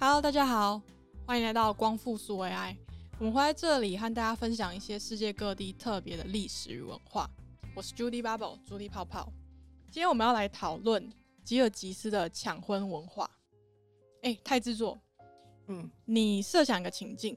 [0.00, 0.80] Hello，大家好，
[1.26, 2.76] 欢迎来到光复苏 AI。
[3.18, 7.28] 我们会在这里和大家分享一些世界各地特别的历史与文化。
[7.74, 9.28] 我是 Judy Bubble，朱莉泡泡。
[9.90, 11.12] 今天我们要来讨论
[11.42, 13.28] 吉尔吉斯的抢婚文化。
[14.22, 14.96] 哎，太制作，
[15.66, 17.36] 嗯，你设想一个情境，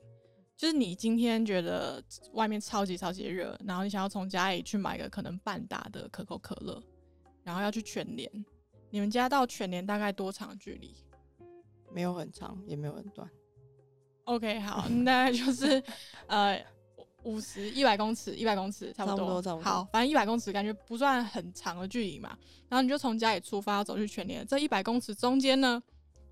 [0.56, 2.04] 就是你今天觉得
[2.34, 6.80] 外面超级超级热，然后你想要从家里去买个可能半打的可口可乐，
[7.42, 8.32] 然后要去全联。
[8.92, 10.96] 你们家到全联大概多长距离？
[11.94, 13.30] 没有很长，也没有很短。
[14.26, 15.82] OK，好， 大概就是
[16.28, 16.64] 呃
[17.24, 19.64] 五十一百公尺，一百公尺差不多，差不多。
[19.64, 22.38] 好，反正一百公尺感觉不算很长的距离嘛。
[22.70, 24.46] 然后你就从家里出发，走去全年。
[24.48, 25.82] 这一百公尺中间呢，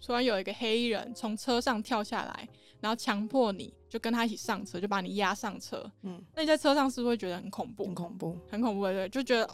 [0.01, 2.47] 突然有一个黑衣人从车上跳下来，
[2.79, 5.91] 然后强迫你就跟他一起上车，就把你压上车。
[6.03, 7.85] 嗯，那你在车上是不是会觉得很恐怖？
[7.85, 9.49] 很恐怖，很恐怖，对，就觉得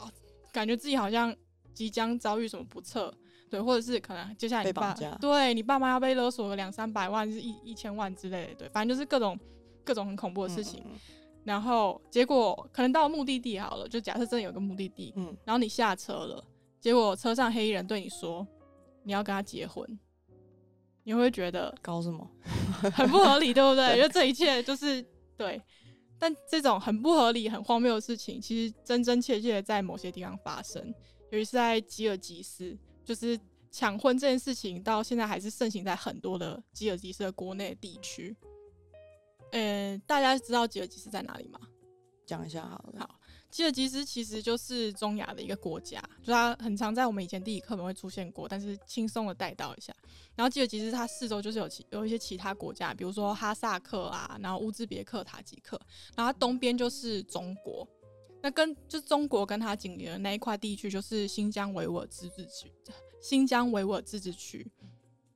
[0.52, 1.36] 感觉自己好像
[1.74, 3.14] 即将遭遇什么不测。
[3.56, 9.40] 对，或者是可能接下来你爸对你爸妈要被勒索个两三百万，是一一千万之类的，对，反正就是各种
[9.86, 10.84] 各种很恐怖的事情。
[11.46, 16.44] 然后结果可能到目的地好了，就假设真的有个目的地，嗯，然后你下车了，
[16.82, 18.46] 结果车上黑衣人对你说
[19.04, 19.88] 你要跟他结婚，
[21.04, 22.30] 你会觉得搞什么？
[22.94, 23.96] 很不合理，对不对？
[23.96, 25.02] 因为这一切就是
[25.38, 25.62] 对，
[26.20, 30.84] 但这种很不合理、很荒谬的事情，其实真真切切的在某些地方发生，
[31.32, 32.78] 尤其是在吉尔吉斯。
[33.06, 33.40] 就是
[33.72, 38.36] 抢婚这件事情，到现在还是盛行在很多的吉尔吉斯的国内地区。
[39.52, 41.60] 呃，大家知道吉尔吉斯在哪里吗？
[42.26, 43.00] 讲一下好了。
[43.00, 43.20] 好，
[43.52, 49.94] 吉尔吉斯其实就是中亚的一个国家，就它很常在我们以前地理课本会出现过，但是轻松的带到一下。
[50.36, 55.80] 然后吉尔吉斯它四周就是有其有一些其他国家，比如说哈萨克啊，然后乌兹别克、塔吉克，
[56.16, 57.88] 然后它东边就是中国。
[58.46, 62.72] 那跟就中国跟它紧邻的那一块地区，就是新疆维吾尔自治区。
[63.20, 64.72] 新疆维吾尔自治区，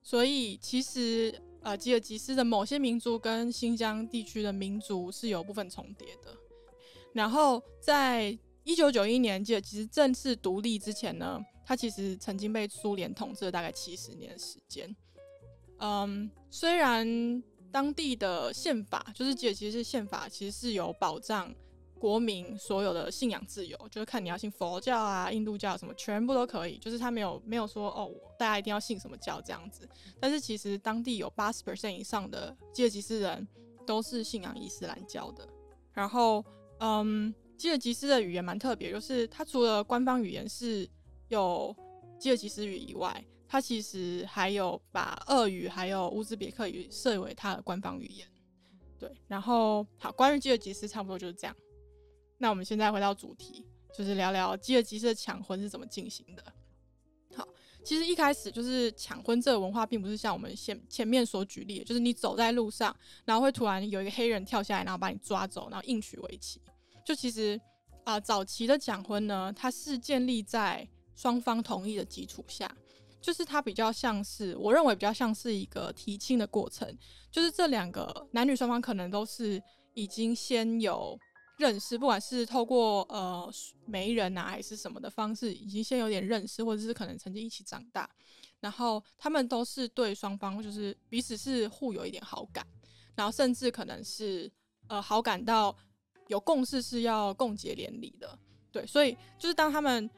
[0.04, 6.38] 所以其实呃，吉尔吉斯的某些民族跟新疆地区的民族是有部分重叠的。
[7.12, 14.96] 然后在一九九一年吉尔吉斯正式独立之前呢，它其实曾经被苏联统治了大概七十年的时间。
[15.80, 21.52] 嗯，虽然当地的宪法就是吉尔吉斯宪法，其实是有保障。
[22.00, 26.78] 国民所有的信仰自由，就是看你要信佛教啊、印度教什么，全部都可以。
[26.78, 29.88] 就是他没有没有说哦，大家一定要信什么教这样子。
[30.20, 33.46] 但是其实当地有八十 percent 以上的吉尔吉斯人
[33.86, 35.48] 都是信仰伊斯兰教的。
[35.92, 36.44] 然后，
[36.80, 40.90] 嗯，吉尔吉斯的语言蛮特别，就是它除了官方语言是
[41.28, 41.76] 有
[42.18, 48.26] 吉尔吉斯语以外，它其实还有把俄语还有乌兹别克语设为它的官方语言。
[48.98, 51.56] 对，然后好，关于吉尔吉斯差不多就是这样。
[52.42, 56.44] 那我们现在回到主题，就是聊聊吉尔吉斯的抢婚是怎么进行的。
[57.36, 57.46] 好，
[57.84, 62.96] 其实一开始就是抢婚这个文化，并不是像我们前前面所举例的，就是你走在路上，
[63.26, 66.62] 然后会突然有一个黑人跳下来，然后把你抓走，然后硬娶为妻。
[67.06, 67.60] 就其实
[68.06, 72.74] 啊，早期的抢婚呢，它是建立在双方同意的基础下，
[73.20, 76.98] 就是它比较像是，我认为比较像是一个提亲的过程，
[77.30, 79.62] 就是这两个男女双方可能都是
[79.94, 81.20] 已经先有。
[81.60, 83.52] 认识，不管是透过呃
[83.86, 88.10] 媒人啊，还是什么的方式，已经先有点认识，或者是可能曾经一起长大，
[88.62, 92.66] 然后他们都是对双方就是彼此是互有一点好感，
[93.14, 94.50] 然后甚至可能是
[94.88, 95.76] 呃好感到
[96.28, 98.40] 有共识是要共结连理的，
[98.72, 100.10] 对，所以就是当他们。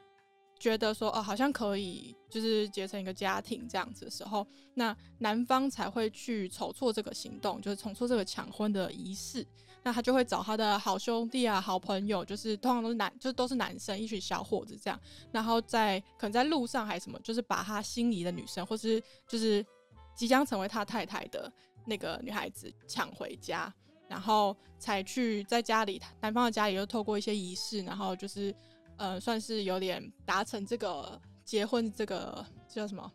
[0.62, 4.46] 觉得说哦，好像可以，就是结成一个家庭这样子的时候，
[4.76, 9.44] 那男方才会去筹措这个行动，就是筹措这个抢婚的仪式。
[9.84, 15.00] 那他就会找他的好兄弟啊、好朋友，就是通常都是男，就是都是男生，一群小伙子这样。
[15.32, 19.66] 然后在可能在路上还是什么，就是把他心仪的女生，或是就是
[20.16, 21.52] 即将成为他太太的
[21.88, 23.74] 那个女孩子抢回家，
[24.08, 28.56] 然后才去在家里，男方的家里又透过一些仪式，然后就是。
[29.02, 33.12] 呃，算是有点达成这个结婚这个叫什么？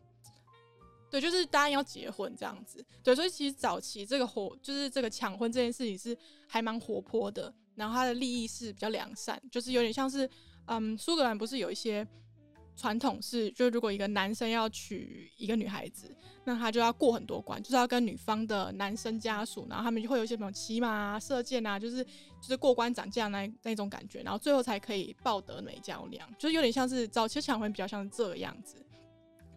[1.09, 2.85] 对，就是答应要结婚这样子。
[3.05, 6.19] 对，所以其实早期这个活就是这个抢婚这件事情是
[6.49, 10.29] 还蛮活泼的，然后它的利益是比较良善，就是有点像是，
[10.67, 12.05] 嗯，苏格兰不是有一些。
[12.79, 22.07] 传统是，就如果一个男生要娶一个女孩子，那他就要过很多关，就是要跟女方的男生家属，然后他们就会有一些什么骑马、射箭啊，就是
[22.47, 28.77] 就是过关斩将那那种感觉，然后最后才可以抱得美娇娘，就是有点像是早期抢婚比较像是这个样子。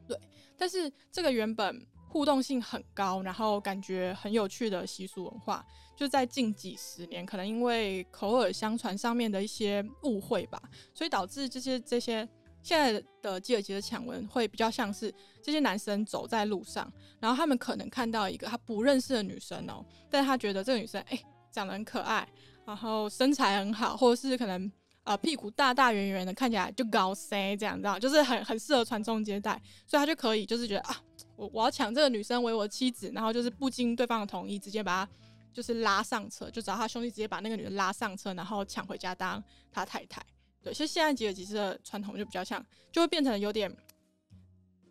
[0.07, 0.19] 对，
[0.57, 5.63] 但是这个原本互动性很高，然后感觉很有趣的习俗文化，
[5.95, 10.59] 就在近几十年，可能因为口耳相传上面的一些误会吧，
[10.95, 12.27] 所以导致这些这些。
[12.61, 15.11] 现在的吉尔吉斯强吻会比较像是
[15.41, 21.17] 这些男生走在路上，然后他们可能看到一个他不认识的女生哦，但是他觉得这个女生哎
[21.53, 22.27] 长得很可爱，
[22.69, 24.71] 然后身材很好，或者是可能
[25.03, 30.95] 呃屁股大大圆圆的，看起来就高 C 这样，知道就是很很适合传宗接代，所以他就可以就是觉得啊，
[31.35, 35.11] 我我要抢这个女生为我妻子，然后就是不经对方的同意，直接把她
[35.51, 40.21] 就是拉上车，就找他兄弟直接把那个女的拉上车，然后抢回家当他太太。
[40.61, 43.75] 对，其实现在吉尔吉斯的传统就比较像，就会变成有点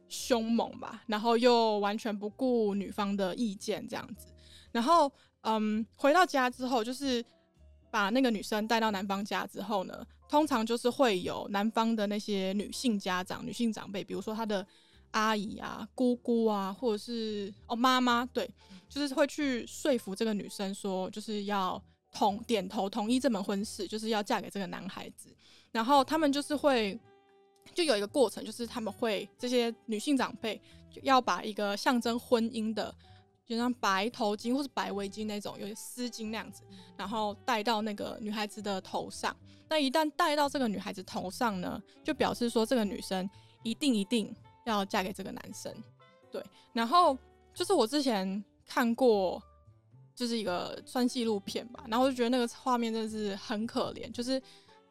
[0.09, 4.27] 凶猛吧，然后又完全不顾女方的意见这样子。
[4.73, 5.11] 然后，
[5.43, 7.25] 嗯，回到家之后，就是
[7.91, 14.67] 把那个女生带到男方家之后呢，通常就是会有男方的那些女性家长、女性长辈，比如说他的
[15.13, 18.49] 阿姨啊、姑姑啊，或者是哦妈妈，对，
[18.89, 21.83] 就是会去说服这个女生说，就是要
[22.13, 25.35] 同点头同意这门婚事，就是要嫁给这个男孩子。
[25.73, 26.99] 然后他们就是会，
[27.75, 30.61] 就有一个过程，就是他们会这些女性长辈
[31.03, 32.95] 要把一个象征婚姻的，
[33.49, 36.63] 就像白头巾或是白围巾那种，有丝巾那样子，
[36.97, 39.35] 然后戴到那个女孩子的头上。
[39.69, 43.29] 那一旦戴到这个女孩子头上呢，就表示说这个女生
[43.63, 44.35] 一定一定
[44.67, 45.75] 要嫁给这个男生。
[46.31, 47.17] 对，然后
[47.55, 49.43] 就是我之前看过，
[50.15, 54.41] 就是一个算纪录片吧，然后我就觉得那个画面真的是很可怜，就是。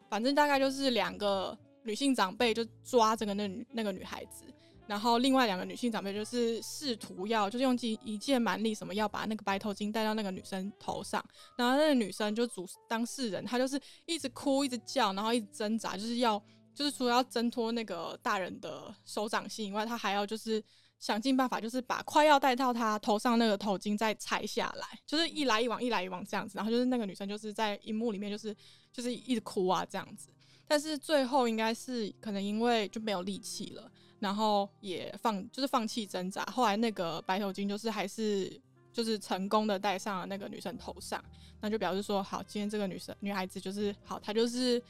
[0.09, 1.53] 反正大概就是两个
[1.83, 4.45] 女性长辈就抓这个那女那个女孩子，
[4.87, 11.23] 然后另外两个女性长辈就是试图要就是用尽一切蛮力什么要把那个白头巾戴到那个女生头上，
[11.55, 16.41] 然后那个女生就主当事人，她就是一直哭一直叫，然后一直挣扎，就是要
[16.73, 20.63] 就是除了要挣脱那个大人的手掌心以外，她还要就是
[20.99, 28.55] 想尽办法就是把快要戴到她头上那个头巾再拆下来，就是一来一往一来一往这样子，然后就是那个女生就是在荧幕里面就是。
[28.89, 30.29] 就是一直哭啊这样子，
[30.67, 36.43] 但是最后应该是可能因为就没有力气了，然后也放就是放弃挣扎。
[36.45, 38.59] 后来那个白头巾就是还是
[38.91, 41.23] 就是成功的戴上了那个女生头上，
[41.61, 44.81] 那就表示说好，今天这个女生女孩子就是好，她就是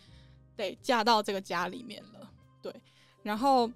[0.56, 2.32] 得嫁到这个家里面了。
[2.62, 2.74] 对，
[3.24, 3.70] 然后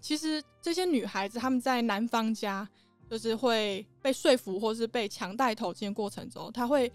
[0.00, 2.68] 其实这些女孩子她们在男方家
[3.10, 6.90] 就是会被说服或是被强戴头巾的过程中，她会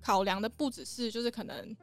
[0.00, 1.76] 考量的不只是就是可能。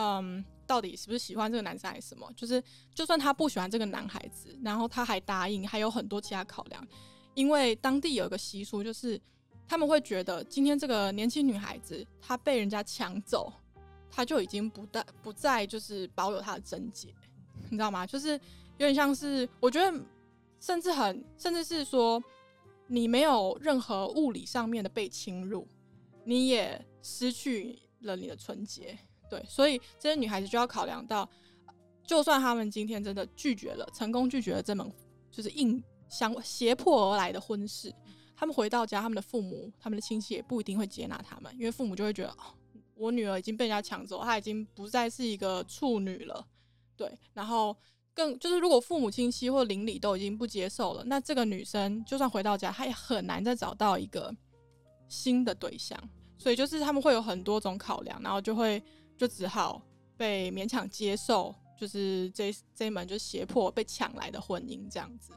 [0.00, 2.30] 嗯，到底是不是喜欢这个男生还是什么？
[2.36, 2.62] 就是
[2.94, 6.86] 就算他不喜欢这个男孩子，然后他还答应，还有很多其他考量。
[7.34, 9.18] 因为当地有一个习俗，就是
[9.66, 13.50] 他们会觉得今天这个年轻女孩子她被人家抢走，
[14.10, 17.14] 她就已经不带不再就是保有她的贞洁，
[17.70, 18.06] 你知道吗？
[18.06, 18.38] 就是有
[18.78, 20.04] 点像是我觉得，
[20.60, 22.22] 甚至很甚至是说，
[22.88, 25.66] 你没有任何物理上面的被侵入，
[26.24, 28.98] 你也失去了你的纯洁。
[29.28, 31.28] 对，所以这些女孩子就要考量到，
[32.02, 34.90] 就算他们今天真的拒绝了，成功拒绝了这门
[35.30, 37.94] 就是硬相胁迫而来的婚事，
[38.34, 42.54] 他们回到家，他们的父母、他们的亲戚也不一定会接纳他们，因为父母就会觉得，哦，
[42.94, 46.46] 我女儿已经被人家抢走，她已经不再是一个处女了。
[46.96, 47.76] 对，然后
[48.14, 54.34] 更就是如果父母亲戚或邻里都已经不接受了，那这个女生就算回到家，她也很难再找到一个
[55.08, 56.02] 新的对象。
[56.38, 58.82] 所以就是他们会有很多种考量，然后就会。
[59.18, 59.82] 就只好
[60.16, 65.32] 被勉强接受，就是这这一门就胁迫被抢来的婚姻这样子，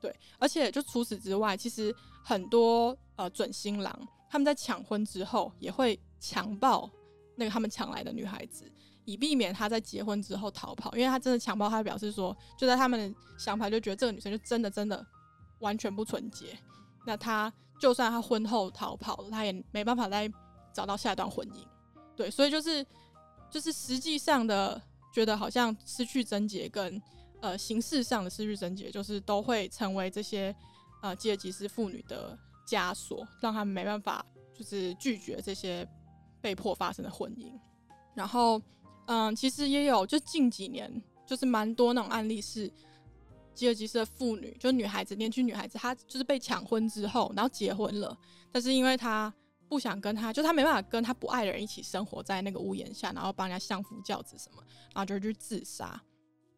[0.00, 0.14] 对。
[0.38, 6.88] 而且就除此之外，其实很多呃准新郎他们在抢婚之后也会强暴
[7.36, 8.70] 那个他们抢来的女孩子，
[9.04, 10.92] 以避免他在结婚之后逃跑。
[10.94, 15.04] 因为他真的强暴，他表示说，就在他们的想法就觉得这个女生就真的真的
[15.58, 16.56] 完全不纯洁。
[17.04, 20.30] 那他就算他婚后逃跑了，他也没办法再
[20.72, 21.66] 找到下一段婚姻。
[22.16, 22.84] 对，所以就是。
[23.54, 24.82] 就是实际上的
[25.12, 27.00] 觉得好像失去贞洁，跟
[27.40, 30.52] 呃形式上的失去贞洁，就是都会成为这些
[31.02, 35.88] 呃吉尔吉斯妇女的枷锁，让他们没办法就是拒绝这些
[36.40, 37.52] 被迫发生的婚姻。
[38.12, 38.60] 然后
[39.06, 40.90] 嗯，其实也有就近几年
[41.24, 42.68] 就是蛮多那种案例是
[43.54, 48.18] 吉尔吉斯的妇女，就女孩子年轻女孩子，她就是被抢婚之后，然后结婚了，
[48.50, 49.32] 但是因为她。
[49.68, 54.62] 不想跟他，就他没办法跟他不爱的人一起生活在那个屋檐下，然后帮人家相夫教子什么，
[54.94, 56.00] 然后就去自杀。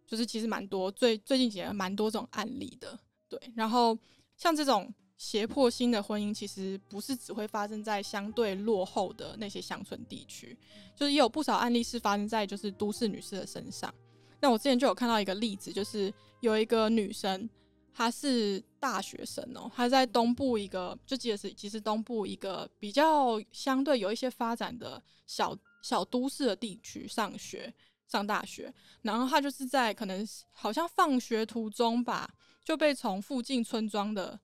[0.06, 2.98] 就是其实蛮多，最最近几年蛮多这种案例的。
[3.28, 3.98] 对，然后
[4.36, 10.56] 像这种胁迫性的婚姻，其实不是只会发生在相对落后的那些乡村地区，
[10.94, 13.92] 就是也有不少案例是发生在就是都市女士的身上。
[14.40, 17.48] 那我之前就有看到一个例子，就是有一个女生。
[17.96, 27.72] 他是大学生哦，他在东部一个，就记得是其实东部一个比较相对有一些发展的小小都市的地区上学。
[28.08, 28.72] 上大学，
[29.02, 32.32] 然后他就是在可能好像放学途中吧，
[32.64, 34.38] 就被从附近村庄的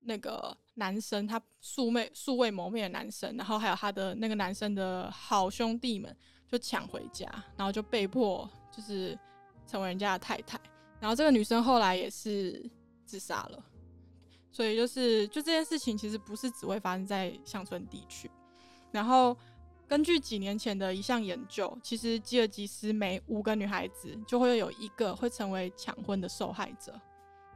[0.00, 6.14] 那个男生，他素昧素未谋面的男生，然后还有他的那个男生的好兄弟们，
[6.50, 7.24] 就抢回家，
[7.56, 9.16] 然后就被迫就是
[9.64, 10.58] 成为人家的太太。
[10.98, 12.68] 然后这个女生后来也是
[13.04, 13.64] 自杀了。
[14.50, 18.30] 所以就是，就这件事情其实不是只会发生在乡村地区。
[18.92, 19.36] 然后
[19.88, 26.98] 根据几年前的一项研究，其实吉尔吉斯每五个女孩子就会有一个会成为抢婚的受害者。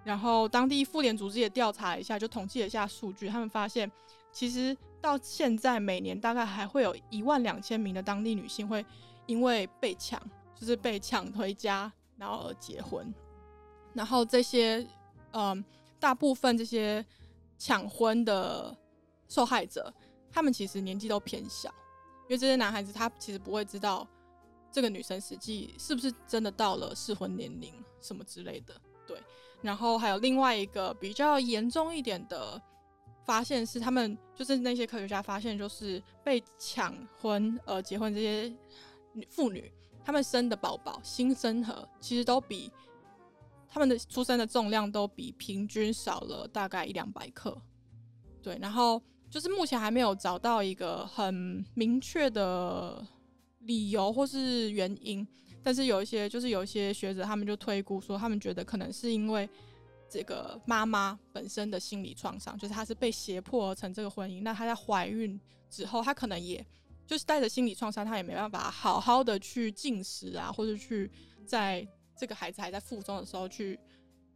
[0.05, 3.91] 然后当地妇联组织也调查一下，就统计了一下数据，他们发现
[4.33, 8.85] 其实到现在每年大概还会有一万两千名的当地女性会
[9.27, 10.21] 因为被抢，
[10.55, 13.15] 就是被抢回家，然后而结婚。
[13.95, 14.87] 然后这些，
[15.33, 15.65] 嗯。
[16.01, 17.05] 大部分这些
[17.59, 18.73] 抢婚的
[19.27, 19.93] 受害者，
[20.31, 21.69] 他们其实年纪都偏小，
[22.29, 24.07] 因为这些男孩子他其实不会知道
[24.71, 28.81] 这个女生实际是不是真的到了适婚年龄什么之类的。
[29.09, 29.21] 对，
[29.61, 32.63] 然后还有另外一个比较严重一点的
[33.25, 38.57] 发现是，他们就是那些科学家发现，就是被抢婚而结婚这些
[39.13, 39.69] 女妇女，
[40.05, 42.71] 他们生的宝宝新生儿其实都比。
[43.71, 47.61] 他们的出生的重量都比平均少了大概一两百克，
[48.43, 53.07] 对，然后就是目前还没有找到一个很明确的
[53.61, 55.27] 理由或是原因，
[55.63, 59.49] 但是有一些就是有一些学者他们就推估说，他们觉得可能是因为
[60.09, 66.65] 这个妈妈本身的心理创伤，就是她是被胁迫而成这个婚姻，那她在怀孕之后，她可能也
[67.07, 71.11] 就是带着心理创伤，她也没办法好好的去进食啊，或者去
[71.45, 71.87] 在。
[72.19, 73.79] 这个孩子还在腹中的时候去，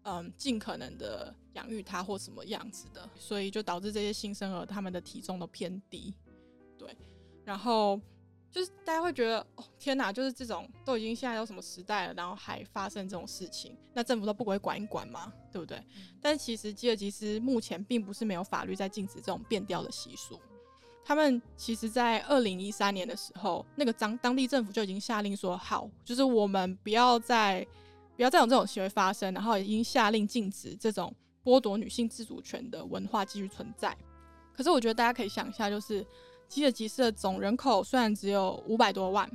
[0.04, 6.14] 嗯，尽可能的养育他或什么样子的，所以就导致这些新生儿他们的体重都偏低，
[6.78, 6.96] 对，
[7.44, 8.00] 然后
[8.50, 15.32] 就是大家会觉得，哦，天哪，就是这种都已经现在有什么时代了，然后还发生这种事情，那政府都不会管一管吗？
[15.50, 15.82] 对不对？
[16.20, 20.40] 但其实吉尔吉斯目前并不是没有法律在禁止这种变调的习俗。
[21.04, 27.66] 他们其实，在二零一三年的时候，那个当当地政府就已经下令说，好，就是我们不要再
[28.16, 31.12] 不要再有这种行为发生，然后已经下令禁止这种
[31.44, 33.96] 剥夺女性自主权的文化继续存在。
[34.56, 36.06] 可是，我觉得大家可以想一下，就是
[36.46, 39.28] 吉尔吉斯的总人口虽然只有五百多万，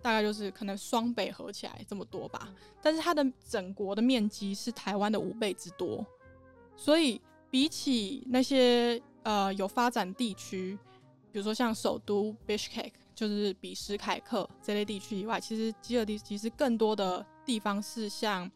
[0.00, 2.48] 大概就是可能双北合起来这么多吧，
[2.80, 6.06] 但是它的整国的面积是台湾的五倍之多，
[6.76, 10.78] 所以比起那些呃有发展地区。
[11.32, 18.50] 比如说像首都 Bishkek，就是比什凯克这类地区以外，其实吉尔吉其实更多的地方是像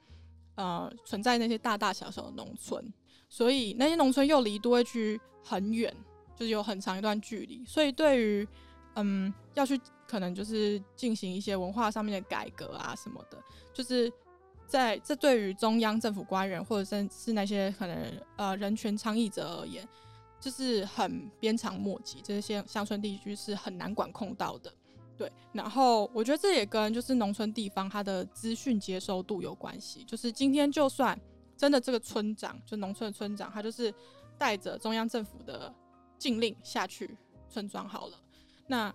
[0.55, 2.83] 呃存在那些大大小小的农村，
[3.29, 5.95] 所以那些农村又离都会区很远，
[6.35, 8.49] 就是有很长一段距离，所以对于
[8.95, 13.37] 嗯要去可能就是进行一些文化上面的改革啊什么的，
[13.75, 14.11] 就是
[14.67, 19.87] 在这对于中央政府官员或者是是那些可能呃人权倡议者而言。
[20.41, 24.73] 就是很鞭长莫及，这些乡村地区是很难管控到的，
[25.17, 25.31] 对。
[25.53, 30.03] 然后我觉得这也跟就是农村地方它的资讯接收度有关系。
[30.05, 31.19] 就是今天就算
[31.57, 33.93] 真的这个村长，就农村的村长，他就是
[34.39, 35.73] 带着中央政府的
[36.17, 37.15] 禁令下去
[37.49, 38.17] 村庄好了，
[38.67, 38.95] 那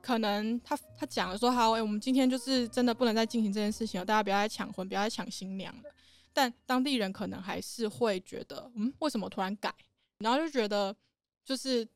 [0.00, 5.82] 可能他他讲了说好，哎，我们今天就是真的不能再进行这件事情了，大家不要再抢婚，不要再抢新娘了。
[6.32, 9.74] 但当地人可能还是会觉得，嗯，为什么突然改？
[10.20, 10.94] 然后就觉得，
[11.44, 11.86] 就是，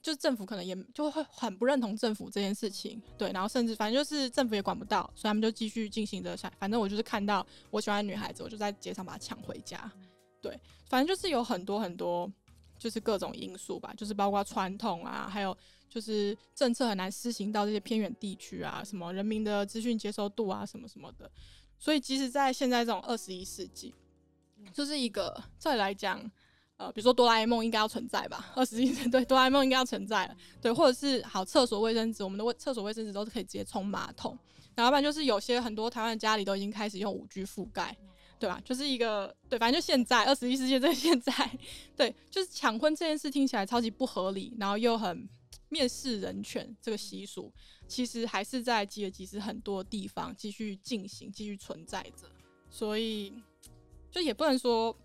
[0.00, 6.36] 就政府可能也就会很不认同政府这件事情，对，然后甚至反正就是政府也管不到，所以他们就继续进行着。
[6.58, 9.90] 反正我就是看到我喜欢的女孩子，我就在街上把她抢回家，
[10.40, 12.30] 对，反正就是有很多很多，
[12.78, 15.56] 就是各种因素吧，就是包括传统啊，还有
[15.88, 21.30] 就是政策很难施行到这些偏远地区啊，什么人民的资讯接收度啊，什么什么的。
[21.78, 23.94] 所以即使在现在这种二十一世纪，
[24.72, 26.28] 就是一个再来讲。
[26.82, 28.50] 呃，比如说哆啦 A 梦应该要存在吧？
[28.56, 34.36] 二十一对，哆啦 A 梦应该要存在了，对，或者是好厕所卫生纸，我们的卫厕所卫生纸都是可以直接冲马桶，
[34.74, 37.96] 然后不然就是有些很多台湾家里都已经开始用五 G 覆盖，
[38.36, 38.60] 对吧？
[38.64, 41.32] 就是一个对，反正就现在二十一世纪这现在，
[41.96, 45.28] 对，就是抢婚这件事听起来超级不合理，然后又很
[45.70, 47.52] 蔑视人权这个习俗，
[47.86, 52.26] 其实还是在吉尔吉斯很多地方继续进行、继续存在着，
[52.68, 53.32] 所以
[54.10, 54.96] 就也不能说。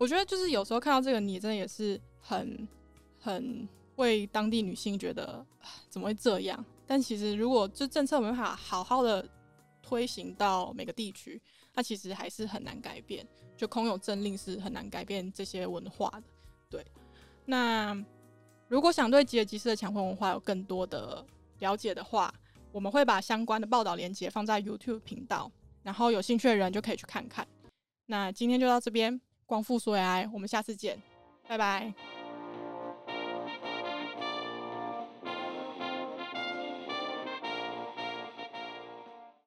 [0.00, 2.66] 我觉得就是有时候看到这个，你真的也是很、
[3.18, 5.44] 很为当地女性觉得
[5.90, 6.64] 怎么会这样。
[6.86, 9.28] 但其实如果这政策没办法好好的
[9.82, 11.38] 推行到每个地区，
[11.74, 13.26] 它其实还是很难改变。
[13.58, 16.22] 就空有政令是很难改变这些文化的。
[16.70, 16.82] 对，
[17.44, 17.94] 那
[18.68, 21.22] 如果想对吉尔吉斯的强迫文化有更多的
[21.58, 22.32] 了解的话，
[22.72, 25.52] 我们会把相关的报道链接放在 youtube 频道，
[25.82, 27.46] 然后有兴趣的人就可以去看看。
[28.06, 29.20] 那今天就到这边。
[29.50, 30.96] 光复苏 AI，我们下次见，
[31.48, 31.92] 拜拜。